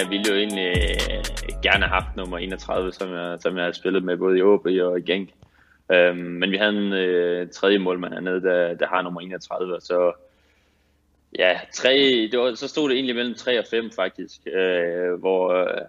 jeg 0.00 0.10
ville 0.10 0.24
jo 0.28 0.34
egentlig 0.34 0.66
øh, 0.66 1.24
gerne 1.62 1.84
have 1.84 2.00
haft 2.00 2.16
nummer 2.16 2.38
31, 2.38 2.92
som 2.92 3.12
jeg, 3.14 3.38
som 3.40 3.56
jeg 3.56 3.64
har 3.64 3.72
spillet 3.72 4.04
med 4.04 4.16
både 4.16 4.38
i 4.38 4.42
OB 4.42 4.66
og 4.66 4.98
i 4.98 5.02
Genk. 5.02 5.30
Øhm, 5.92 6.16
men 6.16 6.50
vi 6.50 6.56
havde 6.56 6.72
en 6.72 6.92
øh, 6.92 7.48
tredje 7.48 7.78
målmand 7.78 8.12
hernede, 8.12 8.42
der, 8.42 8.74
der 8.74 8.86
har 8.86 9.02
nummer 9.02 9.20
31, 9.20 9.74
og 9.74 9.82
så 9.82 10.12
ja, 11.38 11.60
tre, 11.72 12.28
det 12.32 12.38
var, 12.38 12.54
så 12.54 12.68
stod 12.68 12.88
det 12.88 12.94
egentlig 12.94 13.14
mellem 13.14 13.34
3 13.34 13.58
og 13.58 13.64
5 13.70 13.90
faktisk, 13.96 14.40
øh, 14.46 15.12
hvor 15.18 15.52
øh, 15.52 15.80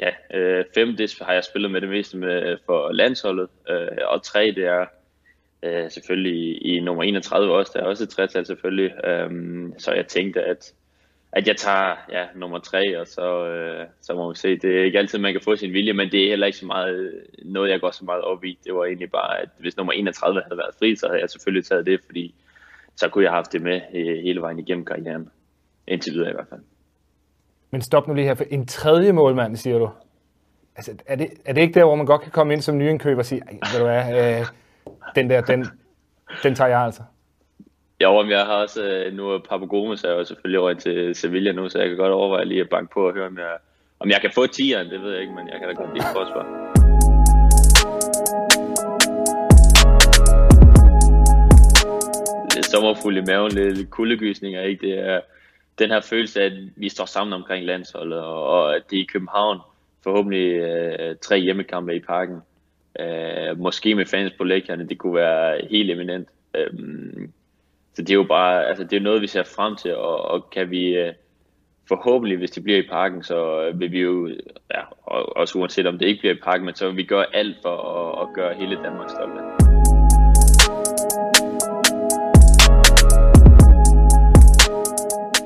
ja, 0.00 0.38
øh, 0.38 0.64
5 0.74 0.96
det 0.96 1.16
har 1.20 1.32
jeg 1.32 1.44
spillet 1.44 1.70
med 1.70 1.80
det 1.80 1.88
meste 1.88 2.16
med 2.16 2.42
øh, 2.42 2.58
for 2.66 2.92
landsholdet, 2.92 3.48
øh, 3.68 3.88
og 4.08 4.22
3 4.22 4.52
det 4.56 4.64
er 4.64 4.86
øh, 5.62 5.90
selvfølgelig 5.90 6.34
i, 6.34 6.76
i 6.76 6.80
nummer 6.80 7.02
31 7.02 7.54
også, 7.54 7.72
der 7.74 7.80
er 7.80 7.86
også 7.86 8.04
et 8.04 8.10
tretal 8.10 8.46
selvfølgelig, 8.46 9.04
øh, 9.04 9.30
så 9.78 9.92
jeg 9.92 10.06
tænkte, 10.06 10.42
at 10.42 10.72
at 11.32 11.48
jeg 11.48 11.56
tager 11.56 11.96
ja, 12.12 12.26
nummer 12.34 12.58
tre, 12.58 13.00
og 13.00 13.06
så, 13.06 13.46
øh, 13.46 13.86
så 14.00 14.14
må 14.14 14.30
vi 14.30 14.36
se. 14.36 14.58
Det 14.58 14.78
er 14.78 14.84
ikke 14.84 14.98
altid, 14.98 15.18
man 15.18 15.32
kan 15.32 15.40
få 15.44 15.56
sin 15.56 15.72
vilje, 15.72 15.92
men 15.92 16.10
det 16.10 16.24
er 16.24 16.28
heller 16.28 16.46
ikke 16.46 16.58
så 16.58 16.66
meget 16.66 16.96
øh, 16.96 17.12
noget, 17.44 17.70
jeg 17.70 17.80
går 17.80 17.90
så 17.90 18.04
meget 18.04 18.22
op 18.22 18.44
i. 18.44 18.58
Det 18.64 18.74
var 18.74 18.84
egentlig 18.84 19.10
bare, 19.10 19.40
at 19.40 19.48
hvis 19.58 19.76
nummer 19.76 19.92
31 19.92 20.42
havde 20.42 20.58
været 20.58 20.74
fri, 20.78 20.96
så 20.96 21.06
havde 21.06 21.20
jeg 21.20 21.30
selvfølgelig 21.30 21.64
taget 21.64 21.86
det, 21.86 22.00
fordi 22.06 22.34
så 22.96 23.08
kunne 23.08 23.24
jeg 23.24 23.30
have 23.30 23.36
haft 23.36 23.52
det 23.52 23.62
med 23.62 23.80
øh, 23.94 24.22
hele 24.22 24.40
vejen 24.40 24.58
igennem 24.58 24.84
karrieren. 24.84 25.28
Indtil 25.86 26.12
videre 26.12 26.30
i 26.30 26.34
hvert 26.34 26.46
fald. 26.50 26.60
Men 27.70 27.82
stop 27.82 28.08
nu 28.08 28.14
lige 28.14 28.26
her, 28.26 28.34
for 28.34 28.44
en 28.50 28.66
tredje 28.66 29.12
målmand, 29.12 29.56
siger 29.56 29.78
du. 29.78 29.90
Altså, 30.76 30.92
er 31.06 31.16
det, 31.16 31.28
er 31.44 31.52
det 31.52 31.60
ikke 31.60 31.74
der, 31.74 31.84
hvor 31.84 31.94
man 31.94 32.06
godt 32.06 32.22
kan 32.22 32.30
komme 32.30 32.52
ind 32.52 32.62
som 32.62 32.78
nyindkøber 32.78 33.18
og 33.18 33.26
sige, 33.26 33.42
ved 33.72 33.78
du 33.78 33.84
hvad, 33.84 34.38
øh, 34.40 34.46
den 35.14 35.30
der, 35.30 35.40
den, 35.40 35.66
den 36.42 36.54
tager 36.54 36.68
jeg 36.68 36.80
altså? 36.80 37.02
Jo, 38.02 38.22
men 38.22 38.30
jeg 38.30 38.46
har 38.46 38.54
også, 38.54 38.82
øh, 38.82 39.12
nu 39.14 39.30
er 39.30 39.38
Papagomes 39.38 40.04
er 40.04 40.10
jo 40.10 40.24
selvfølgelig 40.24 40.60
over 40.60 40.74
til 40.74 41.14
Sevilla 41.14 41.52
nu, 41.52 41.68
så 41.68 41.78
jeg 41.78 41.88
kan 41.88 41.96
godt 41.96 42.12
overveje 42.12 42.44
lige 42.44 42.60
at 42.60 42.68
banke 42.68 42.92
på 42.94 43.06
og 43.06 43.14
høre, 43.14 43.26
om 43.26 43.38
jeg, 43.38 43.56
om 43.98 44.10
jeg 44.10 44.20
kan 44.20 44.30
få 44.34 44.44
10'eren, 44.44 44.90
det 44.90 45.02
ved 45.02 45.12
jeg 45.12 45.20
ikke, 45.20 45.34
men 45.34 45.48
jeg 45.48 45.58
kan 45.58 45.68
da 45.68 45.74
godt 45.74 45.94
lide 45.94 46.06
forsvar. 46.12 46.44
Lidt 52.54 52.66
sommerfuld 52.66 53.16
i 53.16 53.22
maven, 53.26 53.52
lidt 53.52 53.90
kuldegysninger, 53.90 54.62
ikke? 54.62 54.86
Det 54.86 54.98
er 54.98 55.20
den 55.78 55.90
her 55.90 56.00
følelse 56.00 56.40
af, 56.40 56.46
at 56.46 56.52
vi 56.76 56.88
står 56.88 57.04
sammen 57.04 57.32
omkring 57.32 57.66
landsholdet, 57.66 58.18
og, 58.18 58.46
og 58.46 58.76
at 58.76 58.82
det 58.90 58.96
er 58.96 59.02
i 59.02 59.10
København, 59.12 59.58
forhåbentlig 60.04 60.46
øh, 60.52 61.16
tre 61.22 61.38
hjemmekampe 61.38 61.94
i 61.94 62.00
parken. 62.00 62.38
Øh, 63.00 63.58
måske 63.58 63.94
med 63.94 64.06
fans 64.06 64.32
på 64.38 64.44
lækkerne, 64.44 64.88
det 64.88 64.98
kunne 64.98 65.14
være 65.14 65.60
helt 65.70 65.90
eminent. 65.90 66.28
Øh, 66.54 66.70
så 68.00 68.04
det 68.04 68.10
er 68.10 68.14
jo 68.14 68.24
bare, 68.24 68.66
altså 68.66 68.84
det 68.84 68.96
er 68.96 69.00
noget, 69.00 69.22
vi 69.22 69.26
ser 69.26 69.42
frem 69.42 69.76
til, 69.76 69.96
og, 69.96 70.22
og 70.22 70.50
kan 70.50 70.70
vi 70.70 70.96
øh, 70.96 71.12
forhåbentlig, 71.88 72.38
hvis 72.38 72.50
det 72.50 72.62
bliver 72.62 72.78
i 72.78 72.88
parken, 72.90 73.22
så 73.22 73.62
øh, 73.62 73.80
vil 73.80 73.92
vi 73.92 74.00
jo, 74.00 74.28
ja, 74.74 74.80
også 75.40 75.58
uanset 75.58 75.86
om 75.86 75.98
det 75.98 76.06
ikke 76.06 76.20
bliver 76.20 76.34
i 76.34 76.38
parken, 76.44 76.66
men 76.66 76.74
så 76.74 76.86
vil 76.86 76.96
vi 76.96 77.02
gøre 77.02 77.36
alt 77.36 77.56
for 77.62 77.76
at, 77.76 78.28
at 78.28 78.34
gøre 78.34 78.54
hele 78.54 78.76
Danmark 78.84 79.10
stolte. 79.10 79.40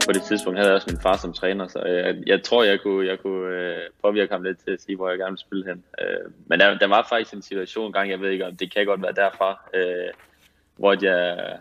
På 0.07 0.13
det 0.13 0.23
tidspunkt 0.23 0.59
havde 0.59 0.69
jeg 0.69 0.75
også 0.75 0.91
min 0.91 1.03
far 1.03 1.17
som 1.17 1.33
træner, 1.33 1.67
så 1.67 1.79
jeg, 1.79 2.17
jeg 2.27 2.43
tror, 2.43 2.65
jeg 2.65 2.81
kunne, 2.81 3.07
jeg 3.07 3.19
kunne 3.19 3.49
øh, 3.49 3.77
påvirke 4.03 4.33
ham 4.33 4.43
lidt 4.43 4.59
til 4.59 4.71
at 4.71 4.81
sige, 4.81 4.97
hvor 4.97 5.09
jeg 5.09 5.19
gerne 5.19 5.33
vil 5.33 5.39
spille 5.39 5.67
hen. 5.67 5.85
Øh, 6.01 6.31
men 6.47 6.61
der, 6.61 6.79
der 6.79 6.87
var 6.87 7.07
faktisk 7.09 7.35
en 7.35 7.43
situation 7.43 7.93
gang, 7.93 8.11
jeg 8.11 8.21
ved 8.21 8.31
ikke 8.31 8.47
om 8.47 8.57
det 8.57 8.75
kan 8.75 8.87
godt 8.87 9.03
være 9.03 9.13
derfra, 9.13 9.71
øh, 9.75 10.11
hvor 10.77 11.05
jeg, 11.05 11.59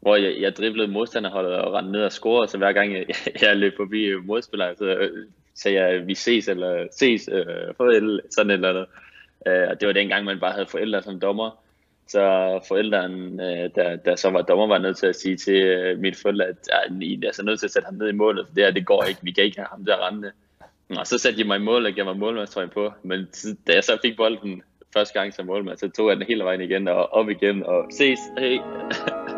hvor 0.00 0.16
jeg, 0.16 0.40
jeg 0.40 0.56
driblede 0.56 0.88
modstanderholdet 0.88 1.54
og 1.54 1.72
rendte 1.72 1.92
ned 1.92 2.04
og 2.04 2.12
scorede, 2.12 2.48
så 2.48 2.58
hver 2.58 2.72
gang 2.72 2.92
jeg, 2.92 3.06
jeg 3.42 3.56
løb 3.56 3.76
forbi 3.76 4.14
modspilleren, 4.14 4.76
så 4.76 4.84
øh, 4.84 5.26
sagde 5.54 5.80
jeg, 5.80 6.06
vi 6.06 6.14
ses, 6.14 6.48
eller 6.48 6.86
ses, 6.92 7.28
øh, 7.32 7.74
forældre, 7.76 8.20
sådan 8.30 8.50
et 8.50 8.54
eller 8.54 8.68
andet. 8.68 8.86
Øh, 9.46 9.68
og 9.70 9.80
det 9.80 9.86
var 9.86 9.92
dengang, 9.92 10.24
man 10.24 10.40
bare 10.40 10.52
havde 10.52 10.66
forældre 10.66 11.02
som 11.02 11.20
dommer. 11.20 11.50
Så 12.08 12.20
forældrene, 12.68 13.52
øh, 13.52 13.70
der, 13.74 13.96
der 13.96 14.16
så 14.16 14.30
var 14.30 14.42
dommer, 14.42 14.66
var 14.66 14.78
nødt 14.78 14.96
til 14.96 15.06
at 15.06 15.16
sige 15.16 15.36
til 15.36 15.62
øh, 15.62 15.98
mine 15.98 16.16
forældre, 16.22 16.44
at 16.46 16.56
I 17.00 17.24
er 17.26 17.32
så 17.32 17.44
nødt 17.44 17.58
til 17.58 17.66
at 17.66 17.72
sætte 17.72 17.86
ham 17.86 17.94
ned 17.94 18.08
i 18.08 18.12
målet, 18.12 18.46
for 18.46 18.54
det 18.54 18.64
her, 18.64 18.70
det 18.70 18.86
går 18.86 19.04
ikke, 19.04 19.20
vi 19.22 19.30
kan 19.30 19.44
ikke 19.44 19.58
have 19.58 19.68
ham 19.70 19.84
der 19.84 20.06
rendende. 20.06 20.32
Og 20.98 21.06
så 21.06 21.18
satte 21.18 21.38
de 21.38 21.44
mig 21.44 21.56
i 21.56 21.62
mål 21.62 21.86
og 21.86 21.92
gav 21.92 22.04
mig 22.04 22.16
målmandstrøjen 22.16 22.70
på, 22.70 22.92
men 23.02 23.28
da 23.66 23.72
jeg 23.72 23.84
så 23.84 23.98
fik 24.02 24.16
bolden 24.16 24.62
første 24.92 25.20
gang 25.20 25.34
som 25.34 25.46
målmand, 25.46 25.78
så 25.78 25.88
tog 25.88 26.08
jeg 26.08 26.16
den 26.16 26.26
hele 26.26 26.44
vejen 26.44 26.60
igen 26.60 26.88
og 26.88 27.12
op 27.12 27.30
igen 27.30 27.62
og 27.66 27.86
ses, 27.90 28.18
hey. 28.38 28.58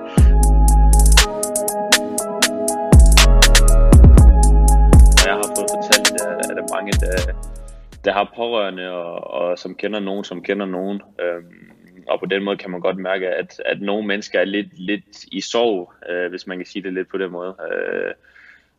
der 8.04 8.12
har 8.12 8.32
pårørende, 8.36 8.90
og, 8.90 9.30
og 9.30 9.58
som 9.58 9.74
kender 9.74 10.00
nogen, 10.00 10.24
som 10.24 10.42
kender 10.42 10.66
nogen. 10.66 11.02
Øhm, 11.20 11.70
og 12.08 12.20
på 12.20 12.26
den 12.26 12.44
måde 12.44 12.56
kan 12.56 12.70
man 12.70 12.80
godt 12.80 12.96
mærke, 12.96 13.28
at, 13.28 13.62
at 13.64 13.80
nogle 13.80 14.06
mennesker 14.06 14.40
er 14.40 14.44
lidt, 14.44 14.78
lidt 14.78 15.24
i 15.32 15.40
sorg, 15.40 15.92
øh, 16.10 16.30
hvis 16.30 16.46
man 16.46 16.58
kan 16.58 16.66
sige 16.66 16.82
det 16.82 16.92
lidt 16.92 17.08
på 17.08 17.18
den 17.18 17.30
måde. 17.30 17.56
Øh, 17.72 18.12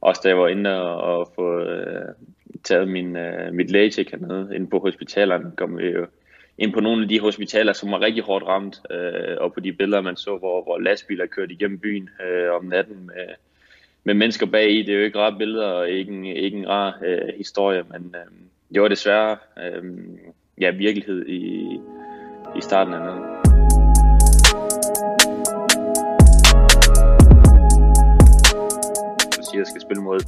også 0.01 0.21
da 0.23 0.27
jeg 0.27 0.37
var 0.37 0.47
inde 0.47 0.81
og, 0.81 1.17
og 1.19 1.31
få 1.35 1.59
øh, 1.59 2.05
taget 2.63 2.87
min, 2.87 3.15
øh, 3.15 3.53
mit 3.53 3.71
lægetjek 3.71 4.11
hernede, 4.11 4.55
inde 4.55 4.67
på 4.67 4.79
hospitalerne, 4.79 5.51
kom 5.57 5.77
vi 5.77 5.87
jo 5.87 6.07
ind 6.57 6.73
på 6.73 6.79
nogle 6.79 7.01
af 7.01 7.09
de 7.09 7.19
hospitaler, 7.19 7.73
som 7.73 7.91
var 7.91 8.01
rigtig 8.01 8.23
hårdt 8.23 8.45
ramt, 8.45 8.81
øh, 8.91 9.37
og 9.37 9.53
på 9.53 9.59
de 9.59 9.73
billeder, 9.73 10.01
man 10.01 10.15
så, 10.15 10.37
hvor, 10.37 10.63
hvor 10.63 10.79
lastbiler 10.79 11.25
kørte 11.25 11.53
igennem 11.53 11.79
byen 11.79 12.09
øh, 12.25 12.53
om 12.53 12.65
natten 12.65 13.05
med, 13.05 13.27
med 14.03 14.13
mennesker 14.13 14.45
bag 14.45 14.71
i. 14.71 14.81
Det 14.81 14.89
er 14.89 14.97
jo 14.97 15.03
ikke 15.03 15.19
rare 15.19 15.37
billeder 15.37 15.67
og 15.67 15.89
ikke 15.89 16.11
en, 16.11 16.25
ikke 16.25 16.57
en 16.57 16.69
rar 16.69 16.99
øh, 17.05 17.33
historie, 17.37 17.83
men 17.91 18.15
øh, 18.15 18.31
det 18.73 18.81
var 18.81 18.87
desværre 18.87 19.37
øh, 19.59 19.83
ja, 20.61 20.71
virkelighed 20.71 21.25
i, 21.25 21.63
i 22.55 22.61
starten 22.61 22.93
af 22.93 22.99
noget. 22.99 23.21
Jeg 29.37 29.45
siger, 29.45 29.59
jeg 29.59 29.67
skal 29.67 29.81
spille 29.81 30.03
mod 30.03 30.19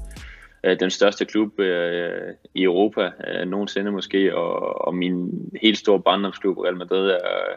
øh, 0.63 0.79
den 0.79 0.89
største 0.89 1.25
klub 1.25 1.59
øh, 1.59 2.33
i 2.53 2.63
Europa 2.63 3.11
øh, 3.27 3.47
nogensinde 3.47 3.91
måske, 3.91 4.35
og, 4.37 4.87
og 4.87 4.95
min 4.95 5.31
helt 5.61 5.77
store 5.77 6.01
barndomsklub 6.01 6.57
Real 6.57 6.77
Madrid 6.77 7.09
er 7.09 7.15
øh, 7.15 7.55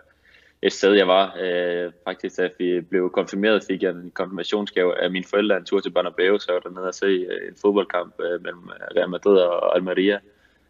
et 0.62 0.72
sted, 0.72 0.94
jeg 0.94 1.08
var. 1.08 1.36
Øh, 1.40 1.92
faktisk, 2.04 2.36
da 2.36 2.48
vi 2.58 2.80
blev 2.80 3.10
konfirmeret, 3.10 3.64
fik 3.70 3.82
jeg 3.82 3.90
en 3.90 4.10
konfirmationsgave 4.14 5.02
af 5.02 5.10
mine 5.10 5.24
forældre 5.30 5.56
en 5.56 5.64
tur 5.64 5.80
til 5.80 5.90
Bernabeu, 5.90 6.38
så 6.38 6.46
jeg 6.48 6.54
var 6.54 6.70
dernede 6.70 6.88
og 6.88 6.94
se 6.94 7.06
øh, 7.06 7.48
en 7.48 7.56
fodboldkamp 7.62 8.14
øh, 8.20 8.42
mellem 8.42 8.68
Real 8.96 9.10
Madrid 9.10 9.36
og 9.36 9.76
Almeria, 9.76 10.14
øh, 10.14 10.20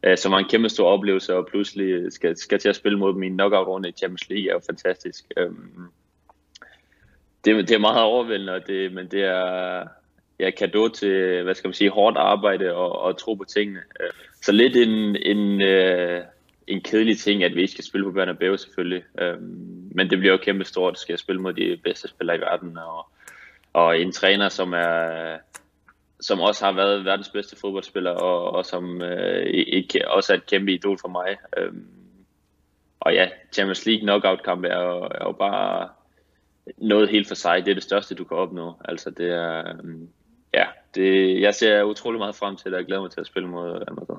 Øh, 0.02 0.18
som 0.18 0.32
var 0.32 0.38
en 0.38 0.48
kæmpe 0.48 0.68
stor 0.68 0.88
oplevelse, 0.88 1.36
og 1.36 1.46
pludselig 1.46 2.12
skal, 2.12 2.36
skal 2.36 2.58
til 2.58 2.68
at 2.68 2.76
spille 2.76 2.98
mod 2.98 3.14
min 3.14 3.32
knockout-runde 3.32 3.88
i 3.88 3.92
Champions 3.92 4.28
League, 4.28 4.50
er 4.50 4.54
jo 4.54 4.60
fantastisk. 4.66 5.24
Øh, 5.36 5.50
det, 7.44 7.68
det 7.68 7.74
er 7.74 7.78
meget 7.78 8.02
overvældende, 8.02 8.62
det, 8.66 8.92
men 8.92 9.06
det 9.06 9.24
er 9.24 9.84
ja, 10.40 10.50
kado 10.50 10.88
til, 10.88 11.42
hvad 11.42 11.54
skal 11.54 11.68
man 11.68 11.74
sige, 11.74 11.90
hårdt 11.90 12.16
arbejde 12.16 12.74
og, 12.74 12.98
og 12.98 13.18
tro 13.18 13.34
på 13.34 13.44
tingene. 13.44 13.80
Øh, 14.00 14.10
så 14.42 14.52
lidt 14.52 14.76
en, 14.76 15.16
en 15.16 15.60
øh, 15.62 16.22
en 16.68 16.80
kedelig 16.80 17.18
ting, 17.18 17.44
at 17.44 17.54
vi 17.54 17.60
ikke 17.60 17.72
skal 17.72 17.84
spille 17.84 18.04
på 18.04 18.12
Bernabeu 18.12 18.56
selvfølgelig. 18.56 19.04
Øhm, 19.20 19.90
men 19.94 20.10
det 20.10 20.18
bliver 20.18 20.32
jo 20.32 20.38
kæmpe 20.42 20.64
stort, 20.64 20.94
at 20.94 20.98
skal 20.98 21.18
spille 21.18 21.42
mod 21.42 21.52
de 21.52 21.80
bedste 21.84 22.08
spillere 22.08 22.36
i 22.36 22.40
verden. 22.40 22.78
Og, 22.78 23.06
og 23.72 24.00
en 24.00 24.12
træner, 24.12 24.48
som 24.48 24.72
er 24.72 25.36
som 26.20 26.40
også 26.40 26.64
har 26.64 26.72
været 26.72 27.04
verdens 27.04 27.28
bedste 27.28 27.56
fodboldspiller, 27.56 28.10
og, 28.10 28.52
og 28.52 28.66
som 28.66 29.02
øh, 29.02 29.46
ikke, 29.46 30.10
også 30.10 30.32
er 30.32 30.36
et 30.36 30.46
kæmpe 30.46 30.74
idol 30.74 30.98
for 31.00 31.08
mig. 31.08 31.36
Øhm, 31.56 31.86
og 33.00 33.14
ja, 33.14 33.28
Champions 33.52 33.86
League 33.86 34.00
knockout-kamp 34.00 34.64
er, 34.64 34.80
jo, 34.80 34.98
er 34.98 35.24
jo 35.24 35.32
bare 35.32 35.88
noget 36.76 37.08
helt 37.08 37.28
for 37.28 37.34
sig. 37.34 37.64
Det 37.64 37.70
er 37.70 37.74
det 37.74 37.82
største, 37.82 38.14
du 38.14 38.24
kan 38.24 38.36
opnå. 38.36 38.74
Altså 38.84 39.10
det 39.10 39.30
er, 39.30 39.68
øhm, 39.68 40.08
ja, 40.54 40.66
det, 40.94 41.40
jeg 41.40 41.54
ser 41.54 41.82
utrolig 41.82 42.18
meget 42.18 42.34
frem 42.34 42.56
til 42.56 42.64
det, 42.64 42.74
og 42.74 42.78
jeg 42.78 42.86
glæder 42.86 43.02
mig 43.02 43.10
til 43.10 43.20
at 43.20 43.26
spille 43.26 43.48
mod 43.48 43.70
Real 43.70 43.94
Madrid. 43.94 44.16